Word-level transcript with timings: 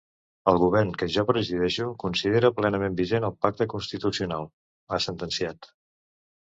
El 0.51 0.55
govern 0.61 0.93
que 1.01 1.07
jo 1.15 1.25
presideixo 1.27 1.89
considera 2.05 2.51
plenament 2.61 2.97
vigent 3.03 3.29
el 3.29 3.37
pacte 3.47 3.69
constitucional, 3.77 4.51
ha 4.99 5.03
sentenciat. 5.09 5.73